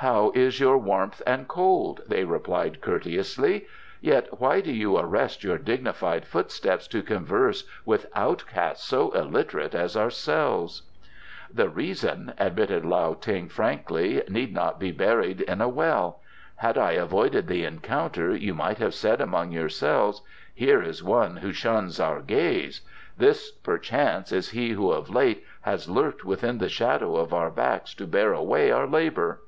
"How 0.00 0.30
is 0.34 0.60
your 0.60 0.76
warmth 0.76 1.22
and 1.26 1.48
cold?" 1.48 2.02
they 2.06 2.22
replied 2.24 2.82
courteously. 2.82 3.66
"Yet 4.02 4.38
why 4.40 4.60
do 4.60 4.70
you 4.70 4.98
arrest 4.98 5.42
your 5.42 5.56
dignified 5.56 6.26
footsteps 6.26 6.86
to 6.88 7.02
converse 7.02 7.64
with 7.86 8.06
outcasts 8.14 8.84
so 8.84 9.10
illiterate 9.12 9.74
as 9.74 9.96
ourselves?" 9.96 10.82
"The 11.52 11.70
reason," 11.70 12.34
admitted 12.38 12.84
Lao 12.84 13.14
Ting 13.14 13.48
frankly, 13.48 14.22
"need 14.28 14.52
not 14.52 14.78
be 14.78 14.92
buried 14.92 15.40
in 15.40 15.62
a 15.62 15.68
well. 15.68 16.20
Had 16.56 16.76
I 16.76 16.92
avoided 16.92 17.48
the 17.48 17.64
encounter 17.64 18.36
you 18.36 18.54
might 18.54 18.76
have 18.78 18.94
said 18.94 19.22
among 19.22 19.50
yourselves: 19.50 20.20
'Here 20.54 20.82
is 20.82 21.02
one 21.02 21.38
who 21.38 21.52
shuns 21.54 21.98
our 21.98 22.20
gaze. 22.20 22.82
This, 23.16 23.50
perchance, 23.50 24.30
is 24.30 24.50
he 24.50 24.72
who 24.72 24.90
of 24.92 25.08
late 25.10 25.42
has 25.62 25.88
lurked 25.88 26.22
within 26.22 26.58
the 26.58 26.68
shadow 26.68 27.16
of 27.16 27.32
our 27.32 27.50
backs 27.50 27.94
to 27.94 28.06
bear 28.06 28.34
away 28.34 28.70
our 28.70 28.86
labour. 28.86 29.40